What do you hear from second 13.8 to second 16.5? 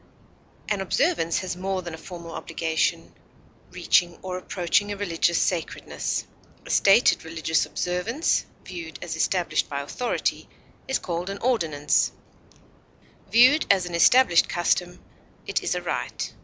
an established custom, it is a rite.